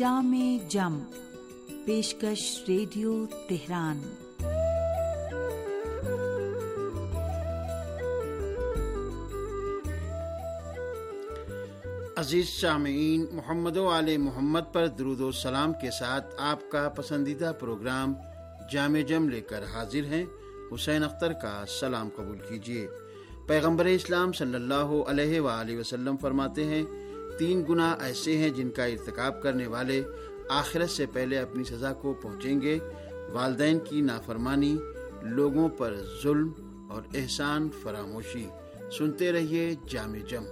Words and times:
جام 0.00 0.60
جم، 0.68 0.98
پیشکش 1.86 2.60
radio 2.68 3.26
Tehran. 3.48 4.00
عزیز 12.16 12.48
سامعین، 12.60 13.26
محمد 13.32 13.76
و 13.76 13.98
علیہ 13.98 14.18
محمد 14.18 14.60
پر 14.72 14.86
درود 14.86 15.20
و 15.20 15.32
سلام 15.32 15.72
کے 15.72 15.90
ساتھ 15.90 16.34
آپ 16.38 16.70
کا 16.70 16.88
پسندیدہ 16.88 17.52
پروگرام 17.60 18.14
جامع 18.72 19.00
جم 19.00 19.28
لے 19.28 19.40
کر 19.40 19.64
حاضر 19.74 20.04
ہیں۔ 20.04 20.24
حسین 20.74 21.04
اختر 21.04 21.32
کا 21.32 21.64
سلام 21.80 22.08
قبول 22.16 22.38
کیجیے۔ 22.48 22.88
پیغمبر 23.46 23.84
اسلام 23.84 24.32
صلی 24.32 24.54
اللہ 24.54 25.02
علیہ 25.08 25.40
وآلہ 25.40 25.78
وسلم 25.78 26.16
فرماتے 26.16 26.64
ہیں 26.64 27.09
تین 27.40 27.64
گناہ 27.68 27.96
ایسے 28.00 28.38
ہیں 28.38 28.50
جن 28.50 28.70
کا 28.70 28.84
ارتکاب 28.84 29.42
کرنے 29.42 29.66
والے 29.66 30.02
آخرت 30.48 30.90
سے 30.90 31.06
پہلے 31.06 31.38
اپنی 31.38 31.64
سزا 31.64 31.92
کو 31.92 32.14
پہنچیں 32.14 32.60
گے۔ 32.60 32.78
والدین 33.32 33.78
کی 33.78 34.00
نافرمانی، 34.00 34.76
لوگوں 35.22 35.68
پر 35.68 35.96
ظلم 36.22 36.52
اور 36.90 37.02
احسان 37.14 37.68
فراموشی۔ 37.82 38.46
سنتے 38.98 39.32
رہیے 39.32 39.74
جامع 39.88 40.18
جم۔ 40.28 40.44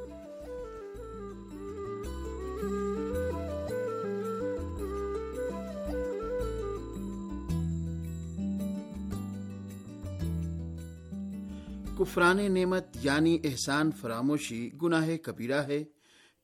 کفران 11.99 12.55
نعمت 12.55 12.85
یعنی 13.03 13.39
احسان 13.45 13.91
فراموشی 13.91 14.71
گناہ 14.83 15.09
کبیرہ 15.23 15.63
ہے۔ 15.63 15.85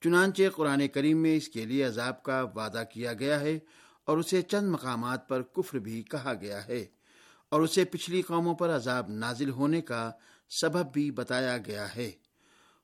چنانچہ 0.04 0.42
قرآن 0.56 0.88
کریم 0.88 1.18
میں 1.18 1.36
اس 1.36 1.48
کے 1.48 1.64
لیے 1.64 1.84
عذاب 1.84 2.22
کا 2.22 2.46
وعدہ 2.54 2.82
کیا 2.90 3.12
گیا 3.12 3.40
ہے 3.40 3.58
اور 4.04 4.18
اسے 4.18 4.42
چند 4.42 4.68
مقامات 4.68 5.28
پر 5.28 5.42
کفر 5.42 5.78
بھی 5.78 6.02
کہا 6.02 6.34
گیا 6.40 6.66
ہے 6.66 6.84
اور 7.48 7.60
اسے 7.60 7.84
پچھلی 7.84 8.22
قوموں 8.22 8.54
پر 8.54 8.76
عذاب 8.76 9.10
نازل 9.10 9.50
ہونے 9.50 9.80
کا 9.80 10.10
سبب 10.50 10.92
بھی 10.92 11.10
بتایا 11.10 11.58
گیا 11.58 11.96
ہے۔ 11.96 12.10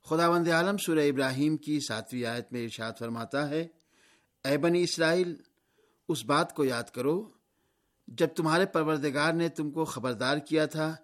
خدا 0.05 0.29
وند 0.29 0.49
عالم 0.49 0.77
سورہ 0.77 0.99
ابراہیم 0.99 1.57
کی 1.57 1.81
ساتویں 1.81 2.25
آیت 2.25 2.53
میں 2.53 2.63
ارشاد 2.63 2.93
فرماتا 2.99 3.51
ہے، 3.51 3.67
اے 4.45 4.59
بنی 4.59 4.83
اسرائیل، 4.83 5.35
اس 6.09 6.25
بات 6.25 6.55
کو 6.55 6.65
یاد 6.65 6.83
کرو، 6.83 7.31
جب 8.09 8.27
تمہارے 8.27 8.67
پروردگار 8.67 9.33
نے 9.33 9.49
تم 9.49 9.71
کو 9.71 9.85
خبردار 9.85 10.39
کیا 10.39 10.67
تھا 10.67 10.97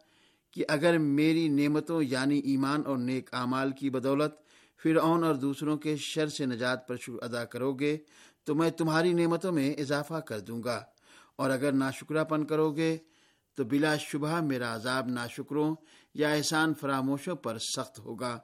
کہ 0.51 0.65
اگر 0.69 0.99
میری 0.99 1.49
نعمتوں 1.49 2.03
یعنی 2.03 2.39
ایمان 2.39 2.83
اور 2.87 2.99
نیک 2.99 3.35
اعمال 3.35 3.73
کی 3.73 3.91
بدولت 3.91 4.35
فرعون 4.83 5.25
اور 5.25 5.35
دوسروں 5.35 5.77
کے 5.77 5.97
شر 5.97 6.29
سے 6.29 6.47
نجات 6.47 6.89
پر 6.89 6.97
شکر 6.97 7.25
ادا 7.25 7.45
کرو 7.45 7.73
گے، 7.73 7.97
تو 8.45 8.55
میں 8.55 8.71
تمہاری 8.71 9.13
نعمتوں 9.13 9.53
میں 9.53 9.75
اضافہ 9.75 10.15
کر 10.15 10.41
دوں 10.41 10.63
گا۔ 10.63 10.85
اور 11.37 11.51
اگر 11.51 11.73
ناشکرا 11.73 12.25
پن 12.25 12.45
کرو 12.45 12.71
گے، 12.71 12.97
تو 13.55 13.65
بلا 13.65 13.97
شبہ 13.97 14.41
میرا 14.41 14.75
عذاب 14.75 15.09
ناشکروں 15.09 15.75
یا 16.15 16.29
احسان 16.29 16.75
فراموشوں 16.75 17.37
پر 17.37 17.59
سخت 17.59 17.99
ہوگا۔ 17.99 18.39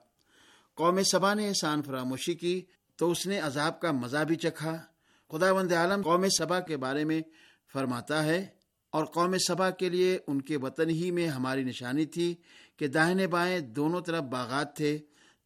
قوم 0.74 1.02
سبا 1.02 1.34
نے 1.34 1.48
احسان 1.48 1.82
فراموشی 1.82 2.34
کی، 2.34 2.62
تو 2.96 3.10
اس 3.10 3.26
نے 3.26 3.38
عذاب 3.38 3.80
کا 3.80 3.92
مزہ 3.92 4.24
بھی 4.28 4.36
چکھا۔ 4.36 4.76
خدا 5.32 5.52
بند 5.52 5.72
عالم 5.72 6.02
قوم 6.02 6.26
سبا 6.38 6.60
کے 6.60 6.76
بارے 6.76 7.04
میں 7.04 7.20
فرماتا 7.72 8.24
ہے، 8.24 8.46
اور 8.90 9.04
قوم 9.04 9.34
سبا 9.48 9.70
کے 9.70 9.88
لیے 9.88 10.18
ان 10.26 10.42
کے 10.42 10.56
وطن 10.56 10.90
ہی 10.90 11.10
میں 11.10 11.26
ہماری 11.26 11.64
نشانی 11.64 12.06
تھی 12.06 12.34
کہ 12.76 12.86
داہنے 12.86 13.26
بائیں 13.26 13.60
دونوں 13.60 14.00
طرف 14.00 14.22
باغات 14.22 14.76
تھے۔ 14.76 14.98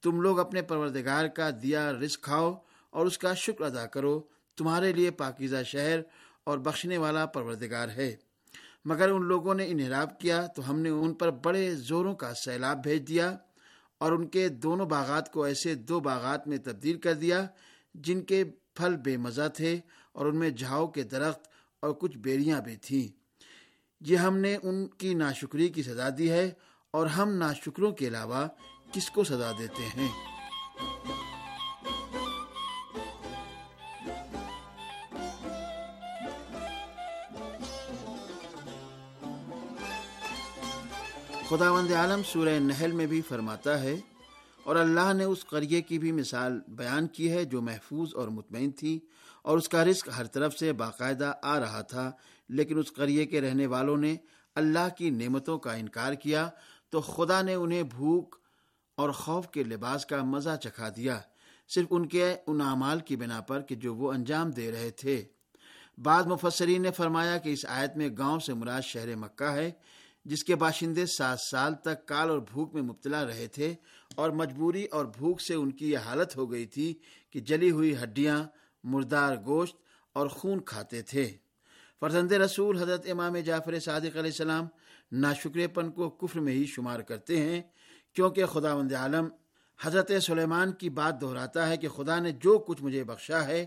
تم 0.07 0.21
لوگ 0.21 0.39
اپنے 0.39 0.63
پروردگار 0.63 1.27
کا 1.27 1.51
دیا 1.63 1.93
رزق 1.93 2.21
کھاؤ 2.21 2.55
اور 2.91 3.07
اس 3.07 3.19
کا 3.19 3.35
شکر 3.35 3.65
ادا 3.65 3.87
کرو۔ 3.87 4.21
تمہارے 4.57 4.93
لیے 4.93 5.11
پاکیزہ 5.11 5.63
شہر 5.67 6.01
اور 6.45 6.59
بخشنے 6.59 6.99
والا 6.99 7.27
پروردگار 7.27 7.89
ہے۔ 7.89 8.17
مگر 8.85 9.11
ان 9.11 9.25
لوگوں 9.25 9.55
نے 9.55 9.67
انحراب 9.69 10.21
کیا 10.21 10.47
تو 10.47 10.71
ہم 10.71 10.81
نے 10.81 10.89
ان 10.89 11.15
پر 11.15 11.31
بڑے 11.31 11.75
زوروں 11.75 12.15
کا 12.15 12.33
سیلاب 12.35 12.83
بھیج 12.83 13.09
دیا 13.09 13.37
اور 13.99 14.13
ان 14.13 14.29
کے 14.29 14.49
دونوں 14.49 14.87
باغات 14.87 15.33
کو 15.33 15.43
ایسے 15.45 15.75
دو 15.75 16.01
باغات 16.01 16.49
میں 16.49 16.59
تبدیل 16.59 16.99
کر 16.99 17.15
دیا 17.15 17.47
جن 17.95 18.23
کے 18.23 18.45
پھل 18.75 18.97
بے 18.97 19.17
مزہ 19.17 19.49
تھے 19.55 19.81
اور 20.13 20.27
ان 20.27 20.37
میں 20.37 20.51
جھاؤ 20.51 20.87
کے 20.87 21.03
درخت 21.03 21.41
اور 21.83 21.91
کچھ 21.91 22.19
بیریاں 22.19 22.61
بھی 22.61 22.77
تھیں۔ 22.77 23.09
یہ 24.01 24.17
ہم 24.17 24.39
نے 24.39 24.57
ان 24.63 24.87
کی 24.87 25.15
ناشکری 25.15 25.69
کی 25.69 25.83
سزا 25.83 26.09
دی 26.19 26.31
ہے 26.31 26.51
اور 26.91 27.07
ہم 27.07 27.33
ناشکروں 27.33 27.93
کے 27.93 28.07
علاوہ 28.07 28.49
کس 28.93 29.11
کو 29.11 29.25
سزا 29.25 29.51
دیتے 29.59 29.87
ہیں؟ 29.97 30.09
خدا 41.49 41.71
وند 41.71 41.93
عالم 41.93 42.23
سورہ 42.27 42.59
نحل 42.61 42.93
میں 42.93 43.07
بھی 43.07 43.21
فرماتا 43.29 43.81
ہے، 43.83 43.95
اور 44.67 44.77
اللہ 44.77 45.13
نے 45.17 45.25
اس 45.25 45.45
قریے 45.47 45.81
کی 45.83 45.99
بھی 45.99 46.13
مثال 46.13 46.59
بیان 46.79 47.07
کی 47.09 47.31
ہے 47.33 47.45
جو 47.45 47.61
محفوظ 47.63 48.15
اور 48.15 48.29
مطمئن 48.29 48.71
تھی، 48.79 48.99
اور 49.45 49.59
اس 49.59 49.69
کا 49.69 49.85
رزق 49.85 50.09
ہر 50.17 50.27
طرف 50.35 50.57
سے 50.59 50.73
باقاعدہ 50.81 51.33
آ 51.43 51.59
رہا 51.61 51.81
تھا، 51.93 52.11
لیکن 52.51 52.79
اس 52.79 52.93
قریے 52.93 53.27
کے 53.27 53.41
رہنے 53.41 53.67
والوں 53.67 53.97
نے 53.97 54.15
اللہ 54.57 54.89
کی 54.97 55.11
نعمتوں 55.11 55.59
کا 55.59 55.73
انکار 55.75 56.13
کیا، 56.25 56.49
تو 56.93 57.01
خدا 57.01 57.41
نے 57.43 57.55
انہیں 57.55 57.83
بھوک 57.95 58.37
اور 58.97 59.11
خوف 59.11 59.49
کے 59.49 59.63
لباس 59.63 60.07
کا 60.07 60.23
مزہ 60.23 60.57
چکھا 60.63 60.89
دیا۔ 60.97 61.21
صرف 61.75 61.87
ان 61.91 62.09
کے 62.09 62.37
ان 62.47 62.61
اعمال 62.61 63.01
کی 63.01 63.17
بنا 63.17 63.41
پر 63.41 63.61
کہ 63.61 63.75
جو 63.75 63.95
وہ 63.95 64.13
انجام 64.13 64.51
دے 64.51 64.73
رہے 64.73 64.91
تھے۔ 64.91 65.25
بعض 65.99 66.27
مفسرین 66.27 66.83
نے 66.83 66.91
فرمایا 66.91 67.39
کہ 67.39 67.49
اس 67.49 67.67
آیت 67.69 67.97
میں 67.97 68.09
گاؤں 68.19 68.39
سے 68.39 68.55
مراد 68.55 68.83
شہر 68.83 69.17
مکہ 69.17 69.45
ہے، 69.45 69.71
جس 70.25 70.45
کے 70.45 70.55
باشندے 70.55 71.07
سات 71.07 71.39
سال 71.51 71.75
تک 71.75 72.07
کال 72.07 72.31
اور 72.31 72.39
بھوک 72.39 72.75
میں 72.75 72.83
مبتلا 72.83 73.25
رہے 73.27 73.47
تھے 73.47 73.75
اور 74.15 74.31
مجبوری 74.31 74.85
اور 74.85 75.05
بھوک 75.05 75.41
سے 75.41 75.55
ان 75.55 75.71
کی 75.71 75.91
یہ 75.91 75.99
حالت 75.99 76.37
ہو 76.37 76.51
گئی 76.53 76.67
تھی 76.67 76.95
کہ 77.31 77.41
جلی 77.41 77.71
ہوئی 77.71 77.97
ہڈیاں، 78.03 78.45
مردار 78.85 79.37
گوشت 79.47 79.77
اور 80.13 80.27
خون 80.27 80.61
کھاتے 80.61 81.03
تھے۔ 81.03 81.37
فرزند 82.01 82.33
رسول 82.33 82.83
حضرت 82.83 83.11
امام 83.11 83.37
جعفر 83.37 83.79
صادق 83.81 84.17
علیہ 84.17 84.21
السلام 84.21 84.67
ناشکرے 85.13 85.67
پن 85.67 85.91
کو 85.91 86.11
کفر 86.11 86.41
میں 86.41 86.53
ہی 86.53 86.67
شمار 86.67 87.01
کرتے 87.01 87.41
ہیں۔ 87.43 87.63
کیونکہ 88.17 88.47
خدا 88.47 88.75
وند 88.75 88.93
عالم 88.93 89.29
حضرت 89.81 90.11
سلیمان 90.23 90.73
کی 90.73 90.91
بات 90.91 91.21
دہراتا 91.21 91.69
ہے 91.69 91.77
کہ 91.77 91.89
خدا 91.89 92.19
نے 92.19 92.31
جو 92.43 92.59
کچھ 92.59 92.83
مجھے 92.83 93.03
بخشا 93.05 93.47
ہے، 93.47 93.65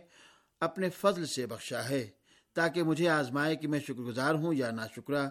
اپنے 0.61 0.89
فضل 0.91 1.25
سے 1.25 1.45
بخشا 1.47 1.87
ہے، 1.89 2.07
تاکہ 2.55 2.83
مجھے 2.83 3.07
آزمائے 3.09 3.55
کہ 3.55 3.67
میں 3.67 3.79
شکر 3.79 4.01
گزار 4.01 4.35
ہوں 4.35 4.53
یا 4.53 4.71
نا 4.71 4.85
شکرا 4.95 5.27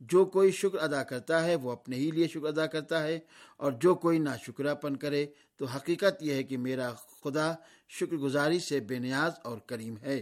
جو 0.00 0.24
کوئی 0.24 0.50
شکر 0.52 0.78
ادا 0.82 1.02
کرتا 1.02 1.44
ہے، 1.44 1.54
وہ 1.54 1.72
اپنے 1.72 1.96
ہی 1.96 2.10
لیے 2.10 2.28
شکر 2.28 2.46
ادا 2.46 2.66
کرتا 2.66 3.02
ہے، 3.02 3.18
اور 3.56 3.72
جو 3.82 3.94
کوئی 3.94 4.18
نا 4.18 4.36
شکرا 4.36 4.74
پن 4.74 4.96
کرے، 5.02 5.24
تو 5.56 5.64
حقیقت 5.66 6.22
یہ 6.22 6.34
ہے 6.34 6.42
کہ 6.42 6.56
میرا 6.58 6.90
خدا 7.22 7.52
شکر 7.98 8.16
گزاری 8.16 8.58
سے 8.58 8.80
بے 8.88 8.98
نیاز 8.98 9.32
اور 9.42 9.58
کریم 9.66 9.94
ہے۔ 10.02 10.20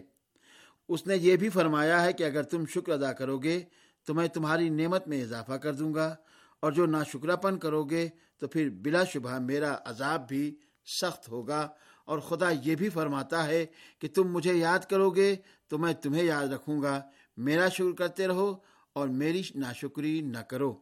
اس 0.89 1.07
نے 1.07 1.17
یہ 1.17 1.37
بھی 1.37 1.49
فرمایا 1.49 2.03
ہے 2.05 2.13
کہ 2.13 2.25
اگر 2.25 2.43
تم 2.43 2.65
شکر 2.75 2.93
ادا 2.93 3.13
کرو 3.13 3.39
گے 3.39 3.59
تو 4.07 4.15
میں 4.15 4.29
تمہاری 4.29 4.69
نعمت 4.71 5.09
میں 5.09 5.23
اضافہ 5.23 5.57
کر 5.63 5.73
دوں 5.75 5.95
گا، 5.95 6.15
اور 6.63 6.73
جو 6.73 6.87
نا 6.87 7.03
شکرا 7.13 7.37
پن 7.37 7.59
کرو 7.59 7.83
گے 7.85 8.09
تو 8.43 8.49
پھر 8.49 8.69
بلا 8.71 9.05
شبہ 9.05 9.39
میرا 9.39 9.77
عذاب 9.85 10.29
بھی 10.29 10.57
سخت 11.01 11.29
ہوگا 11.29 11.69
اور 12.05 12.19
خدا 12.19 12.51
یہ 12.51 12.75
بھی 12.75 12.89
فرماتا 12.89 13.47
ہے 13.47 13.67
کہ 13.99 14.09
تم 14.09 14.33
مجھے 14.33 14.55
یاد 14.55 14.79
کرو 14.79 15.11
گے 15.11 15.37
تو 15.69 15.79
میں 15.79 15.93
تمہیں 15.93 16.25
یاد 16.25 16.47
رکھوں 16.47 16.83
گا۔ 16.83 17.01
میرا 17.37 17.69
شکر 17.69 17.93
کرتے 17.93 18.27
رہو 18.29 18.55
اور 18.93 19.09
میری 19.09 19.43
ناشکری 19.55 20.21
نہ 20.21 20.39
کرو۔ 20.39 20.79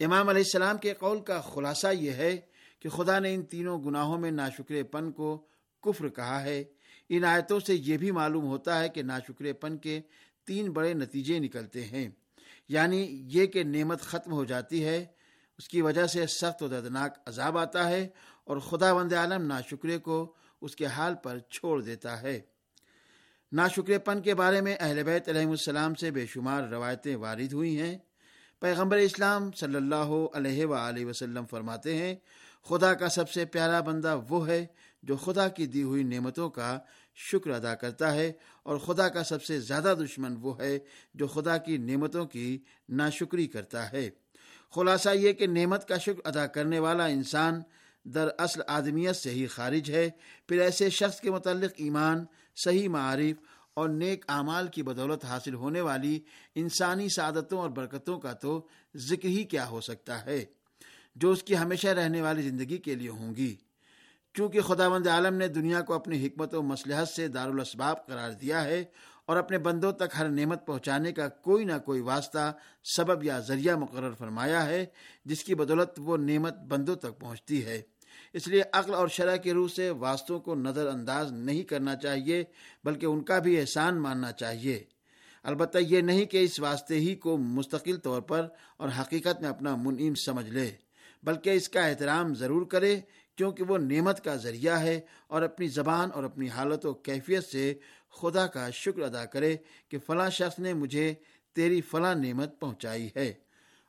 امام 0.00 0.28
علیہ 0.28 0.42
السلام 0.42 0.78
کے 0.78 0.94
قول 0.94 1.20
کا 1.20 1.40
خلاصہ 1.40 1.86
یہ 1.92 2.10
ہے 2.10 2.40
کہ 2.80 2.88
خدا 2.88 3.18
نے 3.18 3.34
ان 3.34 3.42
تینوں 3.42 3.84
گناہوں 3.84 4.18
میں 4.18 4.30
ناشکر 4.30 4.82
پن 4.82 5.12
کو 5.12 5.46
کفر 5.82 6.08
کہا 6.08 6.42
ہے۔ 6.42 6.64
ان 7.08 7.24
آیتوں 7.24 7.60
سے 7.60 7.74
یہ 7.74 7.96
بھی 7.96 8.10
معلوم 8.10 8.44
ہوتا 8.46 8.80
ہے 8.80 8.88
کہ 8.88 9.02
ناشکر 9.02 9.52
پن 9.52 9.76
کے 9.76 10.00
تین 10.46 10.70
بڑے 10.70 10.94
نتیجے 10.94 11.38
نکلتے 11.38 11.84
ہیں۔ 11.84 12.08
یعنی 12.68 13.26
یہ 13.28 13.46
کہ 13.46 13.62
نعمت 13.62 14.00
ختم 14.00 14.32
ہو 14.32 14.44
جاتی 14.44 14.84
ہے 14.84 15.06
اس 15.58 15.68
کی 15.68 15.82
وجہ 15.82 16.06
سے 16.06 16.26
سخت 16.26 16.62
و 16.62 16.68
دردناک 16.68 17.18
عذاب 17.26 17.58
آتا 17.58 17.88
ہے 17.88 18.08
اور 18.44 18.56
خدا 18.56 18.92
وند 18.92 19.12
عالم 19.12 19.46
ناشکرے 19.46 19.98
کو 19.98 20.32
اس 20.60 20.76
کے 20.76 20.86
حال 20.86 21.14
پر 21.14 21.38
چھوڑ 21.38 21.82
دیتا 21.82 22.22
ہے۔ 22.22 22.40
ناشکر 23.52 23.98
پن 23.98 24.20
کے 24.20 24.34
بارے 24.34 24.60
میں 24.60 24.76
اہل 24.80 25.02
بیت 25.02 25.28
علیہ 25.28 25.46
السلام 25.46 25.94
سے 25.94 26.10
بے 26.10 26.26
شمار 26.26 26.62
روایتیں 26.62 27.16
وارد 27.16 27.52
ہوئی 27.52 27.80
ہیں۔ 27.80 27.98
پیغمبر 28.60 28.96
اسلام 28.96 29.52
صلی 29.52 29.74
اللہ 29.74 30.26
علیہ 30.34 30.66
و 30.66 30.76
وسلم 31.08 31.46
فرماتے 31.46 31.96
ہیں، 31.96 32.14
خدا 32.68 32.94
کا 32.94 33.08
سب 33.08 33.30
سے 33.30 33.44
پیارا 33.44 33.80
بندہ 33.80 34.20
وہ 34.28 34.48
ہے 34.48 34.66
جو 35.02 35.16
خدا 35.16 35.48
کی 35.48 35.66
دی 35.66 35.82
ہوئی 35.82 36.02
نعمتوں 36.02 36.50
کا 36.50 36.78
شکر 37.14 37.50
ادا 37.50 37.74
کرتا 37.74 38.14
ہے 38.14 38.32
اور 38.62 38.78
خدا 38.78 39.08
کا 39.08 39.24
سب 39.24 39.42
سے 39.42 39.60
زیادہ 39.60 39.94
دشمن 40.00 40.36
وہ 40.40 40.58
ہے 40.58 40.78
جو 41.14 41.26
خدا 41.26 41.56
کی 41.56 41.76
نعمتوں 41.76 42.26
کی 42.26 42.58
ناشکری 42.88 43.46
کرتا 43.46 43.92
ہے۔ 43.92 44.10
خلاصہ 44.74 45.10
یہ 45.14 45.32
کہ 45.32 45.46
نعمت 45.46 45.88
کا 45.88 45.98
شکر 45.98 46.20
ادا 46.24 46.46
کرنے 46.46 46.78
والا 46.78 47.06
انسان 47.06 47.60
در 48.04 48.28
اصل 48.38 48.60
آدمیت 48.66 49.16
سے 49.16 49.30
ہی 49.30 49.46
خارج 49.46 49.90
ہے، 49.90 50.08
پھر 50.48 50.60
ایسے 50.60 50.90
شخص 50.90 51.20
کے 51.20 51.30
متعلق 51.30 51.72
ایمان، 51.76 52.24
صحیح 52.64 52.88
معارف 52.88 53.42
اور 53.74 53.88
نیک 53.88 54.24
اعمال 54.28 54.68
کی 54.68 54.82
بدولت 54.82 55.24
حاصل 55.24 55.54
ہونے 55.54 55.80
والی 55.80 56.18
انسانی 56.54 57.08
سعادتوں 57.08 57.58
اور 57.58 57.70
برکتوں 57.70 58.18
کا 58.18 58.32
تو 58.32 58.60
ذکر 58.96 59.28
ہی 59.28 59.44
کیا 59.44 59.68
ہو 59.68 59.80
سکتا 59.80 60.24
ہے، 60.26 60.44
جو 61.16 61.30
اس 61.30 61.42
کی 61.42 61.56
ہمیشہ 61.56 61.88
رہنے 61.88 62.22
والی 62.22 62.42
زندگی 62.42 62.78
کے 62.78 62.94
لیے 62.94 63.10
ہوں 63.10 63.34
گی۔ 63.34 63.54
چونکہ 64.34 64.60
خدا 64.60 64.88
مند 64.88 65.06
عالم 65.06 65.34
نے 65.34 65.48
دنیا 65.48 65.80
کو 65.80 65.94
اپنی 65.94 66.26
حکمت 66.26 66.54
و 66.54 66.62
مسلحت 66.62 67.08
سے 67.08 67.28
دارالاسباب 67.28 68.06
قرار 68.06 68.30
دیا 68.30 68.64
ہے 68.64 68.84
اور 69.24 69.36
اپنے 69.36 69.58
بندوں 69.58 69.92
تک 69.92 70.16
ہر 70.18 70.28
نعمت 70.28 70.66
پہنچانے 70.66 71.12
کا 71.12 71.28
کوئی 71.28 71.64
نہ 71.64 71.78
کوئی 71.84 72.00
واسطہ، 72.00 72.52
سبب 72.96 73.24
یا 73.24 73.38
ذریعہ 73.38 73.76
مقرر 73.76 74.12
فرمایا 74.12 74.66
ہے، 74.66 74.86
جس 75.24 75.44
کی 75.44 75.54
بدولت 75.54 75.90
وہ 75.98 76.16
نعمت 76.16 76.58
بندوں 76.58 76.94
تک 76.94 77.18
پہنچتی 77.18 77.66
ہے۔ 77.66 77.82
اس 78.32 78.48
لیے 78.48 78.62
عقل 78.72 78.94
اور 78.94 79.08
شرح 79.08 79.36
کے 79.36 79.52
روح 79.52 79.68
سے 79.68 79.90
واسطوں 79.90 80.40
کو 80.40 80.54
نظر 80.54 80.86
انداز 80.86 81.32
نہیں 81.32 81.62
کرنا 81.62 81.96
چاہیے، 81.96 82.44
بلکہ 82.84 83.06
ان 83.06 83.22
کا 83.22 83.38
بھی 83.38 83.60
احسان 83.60 84.00
ماننا 84.00 84.32
چاہیے۔ 84.32 84.84
البتہ 85.42 85.78
یہ 85.78 86.00
نہیں 86.00 86.24
کہ 86.24 86.44
اس 86.44 86.60
واسطے 86.60 86.94
ہی 86.94 87.14
کو 87.14 87.36
مستقل 87.36 87.96
طور 87.96 88.20
پر 88.20 88.46
اور 88.76 88.88
حقیقت 89.00 89.40
میں 89.40 89.50
اپنا 89.50 89.76
منعم 89.76 90.14
سمجھ 90.14 90.50
لے، 90.50 90.70
بلکہ 91.22 91.50
اس 91.50 91.68
کا 91.68 91.86
احترام 91.86 92.34
ضرور 92.34 92.66
کرے، 92.66 93.00
کیونکہ 93.36 93.64
وہ 93.64 93.78
نعمت 93.78 94.24
کا 94.24 94.34
ذریعہ 94.36 94.80
ہے 94.80 95.00
اور 95.26 95.42
اپنی 95.42 95.66
زبان 95.66 96.08
اور 96.14 96.24
اپنی 96.24 96.48
حالت 96.48 96.86
و 96.86 96.94
کیفیت 96.94 97.44
سے 97.44 97.74
خدا 98.12 98.46
کا 98.46 98.70
شکر 98.70 99.02
ادا 99.02 99.24
کرے 99.24 99.56
کہ 99.88 99.98
فلاں 100.06 100.30
شخص 100.30 100.58
نے 100.58 100.72
مجھے 100.72 101.14
تیری 101.52 101.80
فلاں 101.80 102.14
نعمت 102.14 102.60
پہنچائی 102.60 103.08
ہے۔ 103.16 103.34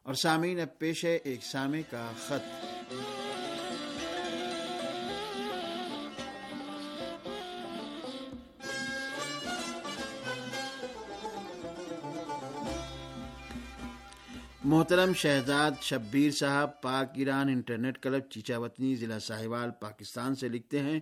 اور 0.03 0.13
سامعین، 0.13 0.59
اب 0.59 0.79
پیش 0.79 1.05
ہے 1.05 1.15
ایک 1.15 1.43
سامع 1.43 1.77
کا 1.89 2.11
خط۔ 2.27 2.63
محترم 14.63 15.13
شہزاد 15.13 15.71
شبیر 15.81 16.31
صاحب، 16.31 16.81
پاک 16.81 17.11
ایران 17.15 17.49
انٹرنیٹ 17.49 17.99
کلب 17.99 18.29
چیچا 18.29 18.57
وطنی 18.57 18.95
ضلع 18.95 19.19
ساہیوال، 19.19 19.71
پاکستان 19.71 20.35
سے 20.35 20.47
لکھتے 20.47 20.79
ہیں 20.79 20.99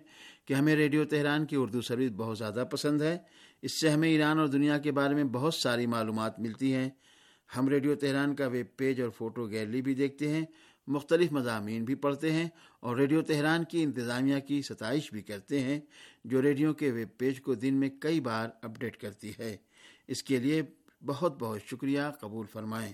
کہ 0.52 0.56
ہمیں 0.56 0.76
ریڈیو 0.76 1.06
تہران 1.06 1.46
کی 1.46 1.56
اردو 1.56 1.82
سروس 1.82 2.12
بہت 2.16 2.38
زیادہ 2.38 2.64
پسند 2.72 3.02
ہے۔ 3.02 3.18
اس 3.62 3.82
سے 3.82 3.90
ہمیں 3.90 4.10
ایران 4.10 4.40
اور 4.40 4.48
دنیا 4.48 4.78
کے 4.78 4.92
بارے 4.92 5.16
میں 5.16 5.24
بہت 5.24 5.54
ساری 5.54 5.86
معلومات 5.86 6.40
ملتی 6.40 6.74
ہیں۔ 6.74 6.90
ہم 7.58 7.68
ریڈیو 7.68 7.96
تہران 7.96 8.36
کا 8.36 8.48
ویب 8.48 8.66
پیج 8.76 9.02
اور 9.02 9.10
فوٹو 9.10 9.50
گیلری 9.50 9.82
بھی 9.82 9.96
دیکھتے 9.96 10.30
ہیں، 10.30 10.46
مختلف 10.88 11.32
مضامین 11.32 11.84
بھی 11.84 11.96
پڑھتے 11.96 12.32
ہیں 12.32 12.50
اور 12.80 12.98
ریڈیو 12.98 13.22
تہران 13.22 13.64
کی 13.64 13.84
انتظامیہ 13.84 14.40
کی 14.40 14.62
ستائش 14.62 15.12
بھی 15.12 15.22
کرتے 15.22 15.60
ہیں، 15.60 15.80
جو 16.26 16.42
ریڈیو 16.42 16.74
کے 16.74 16.92
ویب 16.92 17.18
پیج 17.18 17.42
کو 17.42 17.54
دن 17.54 17.74
میں 17.74 17.90
کئی 18.00 18.20
بار 18.20 18.50
اپڈیٹ 18.62 18.98
کرتی 18.98 19.32
ہے۔ 19.40 19.58
اس 20.08 20.24
کے 20.24 20.38
لیے 20.38 20.62
بہت 21.06 21.40
بہت 21.40 21.60
شکریہ، 21.62 22.02
قبول 22.20 22.46
فرمائیں۔ 22.46 22.94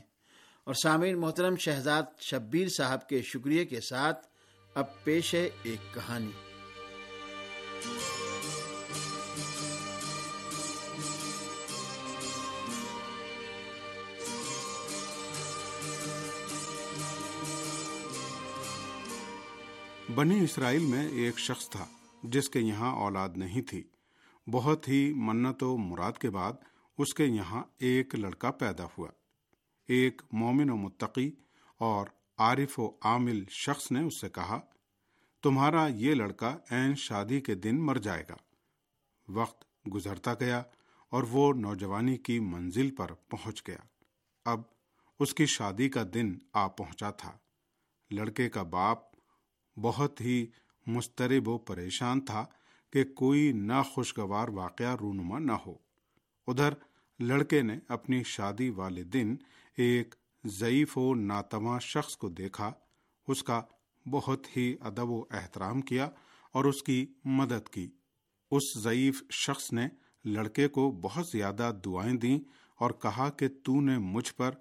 اور 0.63 0.73
سامعین 0.73 1.19
محترم، 1.19 1.55
شہزاد 1.55 2.03
شبیر 2.19 2.67
صاحب 2.77 3.09
کے 3.09 3.21
شکریہ 3.21 3.65
کے 3.65 3.81
ساتھ 3.81 4.27
اب 4.75 5.03
پیش 5.03 5.33
ہے 5.33 5.49
ایک 5.63 5.93
کہانی۔ 5.93 6.46
بنی 20.15 20.43
اسرائیل 20.43 20.85
میں 20.85 21.09
ایک 21.09 21.39
شخص 21.39 21.69
تھا 21.69 21.85
جس 22.23 22.49
کے 22.49 22.59
یہاں 22.59 22.95
اولاد 22.95 23.29
نہیں 23.35 23.61
تھی۔ 23.61 23.83
بہت 24.51 24.87
ہی 24.87 25.13
منت 25.13 25.63
و 25.63 25.77
مراد 25.77 26.11
کے 26.11 26.29
بعد 26.29 26.53
اس 26.97 27.13
کے 27.13 27.25
یہاں 27.25 27.63
ایک 27.77 28.15
لڑکا 28.15 28.51
پیدا 28.51 28.85
ہوا۔ 28.85 29.09
ایک 29.87 30.21
مومن 30.31 30.69
و 30.69 30.75
متقی 30.75 31.31
اور 31.77 32.05
عارف 32.37 32.79
و 32.79 32.91
عامل 33.01 33.43
شخص 33.49 33.91
نے 33.91 34.01
اس 34.01 34.21
سے 34.21 34.29
کہا 34.29 34.59
تمہارا 35.47 35.87
یہ 35.87 36.13
لڑکا 36.13 36.57
این 36.69 36.95
شادی 36.95 37.41
کے 37.41 37.55
دن 37.55 37.85
مر 37.85 37.95
جائے 37.95 38.23
گا۔ 38.29 38.35
وقت 39.27 39.65
گزرتا 39.93 40.33
گیا 40.33 40.63
اور 41.09 41.23
وہ 41.23 41.53
نوجوانی 41.53 42.17
کی 42.17 42.39
منزل 42.39 42.91
پر 42.91 43.13
پہنچ 43.13 43.67
گیا۔ 43.67 43.77
اب 44.45 44.61
اس 45.19 45.33
کی 45.33 45.45
شادی 45.45 45.89
کا 45.89 46.03
دن 46.13 46.35
آ 46.53 46.67
پہنچا 46.67 47.11
تھا۔ 47.11 47.37
لڑکے 48.11 48.49
کا 48.49 48.63
باپ 48.63 48.97
بہت 49.81 50.21
ہی 50.21 50.45
مسترب 50.87 51.47
و 51.47 51.57
پریشان 51.57 52.21
تھا 52.21 52.45
کہ 52.93 53.03
کوئی 53.03 53.51
ناخوشگوار 53.51 54.47
واقعہ 54.47 54.95
رونما 54.95 55.39
نہ 55.39 55.51
ہو۔ 55.51 55.75
ادھر 56.47 56.73
لڑکے 57.19 57.61
نے 57.61 57.79
اپنی 57.87 58.23
شادی 58.23 58.69
والے 58.69 59.03
دن 59.03 59.35
ایک 59.77 60.15
ضعیف 60.45 60.97
و 60.97 61.15
ناتواں 61.15 61.79
شخص 61.79 62.17
کو 62.17 62.29
دیکھا۔ 62.29 62.71
اس 63.27 63.43
کا 63.43 63.61
بہت 64.11 64.57
ہی 64.57 64.75
ادب 64.81 65.09
و 65.09 65.25
احترام 65.31 65.81
کیا 65.81 66.09
اور 66.51 66.65
اس 66.65 66.83
کی 66.83 67.05
مدد 67.25 67.69
کی۔ 67.69 67.91
اس 68.51 68.63
ضعیف 68.77 69.23
شخص 69.29 69.73
نے 69.73 69.87
لڑکے 70.25 70.67
کو 70.67 70.91
بہت 70.91 71.27
زیادہ 71.27 71.71
دعائیں 71.85 72.17
دیں 72.17 72.39
اور 72.75 72.91
کہا 72.91 73.29
کہ 73.29 73.47
تو 73.63 73.81
نے 73.81 73.97
مجھ 73.97 74.33
پر 74.33 74.51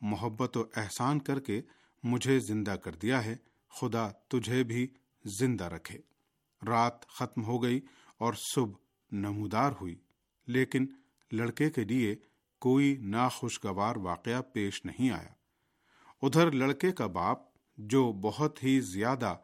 محبت 0.00 0.56
و 0.56 0.64
احسان 0.76 1.18
کر 1.18 1.40
کے 1.40 1.62
مجھے 2.02 2.38
زندہ 2.40 2.70
کر 2.70 2.94
دیا 2.94 3.24
ہے، 3.24 3.36
خدا 3.68 4.08
تجھے 4.08 4.62
بھی 4.62 4.88
زندہ 5.24 5.64
رکھے۔ 5.64 5.98
رات 6.66 7.08
ختم 7.08 7.44
ہو 7.44 7.62
گئی 7.62 7.80
اور 8.18 8.34
صبح 8.34 8.72
نمودار 9.12 9.72
ہوئی، 9.80 9.96
لیکن 10.46 10.86
لڑکے 11.32 11.70
کے 11.70 11.84
لیے 11.84 12.16
کوئی 12.60 12.96
ناخوشگوار 12.96 13.96
واقعہ 13.96 14.40
پیش 14.52 14.84
نہیں 14.84 15.10
آیا۔ 15.10 15.32
ادھر 16.22 16.50
لڑکے 16.52 16.92
کا 16.92 17.06
باپ 17.06 17.53
جو 17.78 18.12
بہت 18.12 18.62
ہی 18.64 18.80
زیادہ 18.80 19.34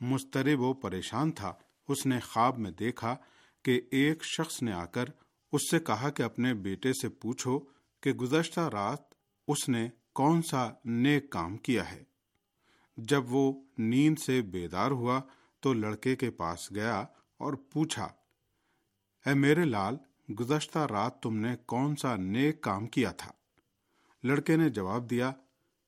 مسترب 0.00 0.60
و 0.60 0.72
پریشان 0.74 1.30
تھا، 1.30 1.54
اس 1.88 2.06
نے 2.06 2.20
خواب 2.20 2.58
میں 2.58 2.70
دیکھا 2.70 3.16
کہ 3.64 3.80
ایک 3.90 4.24
شخص 4.24 4.62
نے 4.62 4.72
آ 4.72 4.84
کر 4.84 5.04
اس 5.52 5.70
سے 5.70 5.80
کہا 5.80 6.10
کہ 6.10 6.22
اپنے 6.22 6.54
بیٹے 6.54 6.92
سے 6.92 7.08
پوچھو 7.08 7.58
کہ 8.00 8.12
گزشتہ 8.12 8.60
رات 8.60 9.14
اس 9.48 9.68
نے 9.68 9.88
کون 10.12 10.42
سا 10.42 10.68
نیک 10.84 11.30
کام 11.30 11.56
کیا 11.56 11.90
ہے۔ 11.92 12.02
جب 12.96 13.32
وہ 13.32 13.52
نیند 13.78 14.18
سے 14.18 14.40
بیدار 14.42 14.90
ہوا 14.90 15.20
تو 15.60 15.72
لڑکے 15.72 16.16
کے 16.16 16.30
پاس 16.30 16.70
گیا 16.74 17.00
اور 17.36 17.52
پوچھا، 17.52 18.08
اے 19.26 19.34
میرے 19.34 19.64
لال، 19.64 19.96
گزشتہ 20.32 20.78
رات 20.78 21.20
تم 21.22 21.36
نے 21.36 21.56
کون 21.66 21.96
سا 21.96 22.16
نیک 22.16 22.60
کام 22.60 22.86
کیا 22.86 23.12
تھا؟ 23.12 23.32
لڑکے 24.24 24.56
نے 24.56 24.68
جواب 24.70 25.10
دیا، 25.10 25.28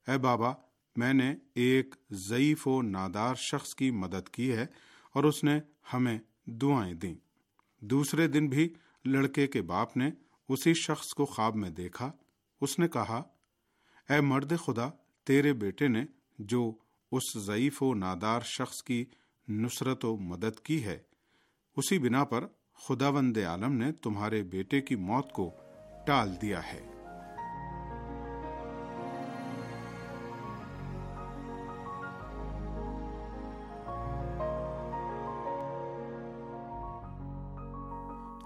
اے 0.07 0.19
بابا 0.19 0.53
میں 0.97 1.13
نے 1.13 1.35
ایک 1.55 1.95
ضعیف 2.11 2.69
و 2.69 2.83
نادار 2.83 3.35
شخص 3.35 3.75
کی 3.75 3.91
مدد 3.91 4.29
کی 4.29 4.53
ہے 4.53 4.67
اور 5.13 5.25
اس 5.25 5.45
نے 5.45 5.61
ہمیں 5.95 6.19
دعائیں 6.47 6.95
دیں۔ 6.95 7.15
دوسرے 7.81 8.29
دن 8.29 8.49
بھی 8.49 8.69
لڑکے 9.05 9.47
کے 9.47 9.63
باپ 9.63 9.97
نے 9.97 10.11
اسی 10.49 10.75
شخص 10.75 11.09
کو 11.09 11.25
خواب 11.25 11.57
میں 11.57 11.71
دیکھا۔ 11.71 12.13
اس 12.61 12.79
نے 12.79 12.89
کہا، 12.89 13.23
اے 14.11 14.21
مرد 14.21 14.53
خدا، 14.67 14.89
تیرے 15.25 15.53
بیٹے 15.53 15.89
نے 15.89 16.05
جو 16.39 16.73
اس 17.13 17.39
ضعیف 17.39 17.83
و 17.83 17.95
نادار 17.95 18.41
شخص 18.41 18.83
کی 18.83 19.05
نصرت 19.49 20.05
و 20.05 20.17
مدد 20.17 20.61
کی 20.61 20.85
ہے، 20.85 20.99
اسی 21.77 21.99
بنا 21.99 22.25
پر 22.25 22.47
خدا 22.75 23.09
وند 23.09 23.37
عالم 23.37 23.73
نے 23.73 23.93
تمہارے 23.93 24.43
بیٹے 24.43 24.81
کی 24.81 24.97
موت 24.97 25.33
کو 25.33 25.51
ٹال 26.07 26.37
دیا 26.43 26.73
ہے۔ 26.73 26.92